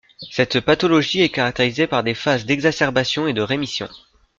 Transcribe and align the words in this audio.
Cette 0.31 0.61
pathologie 0.61 1.21
est 1.21 1.29
caractérisée 1.29 1.85
par 1.85 2.03
des 2.03 2.15
phases 2.15 2.45
d'exacerbation 2.47 3.27
et 3.27 3.33
de 3.33 3.41
rémissions. 3.43 3.87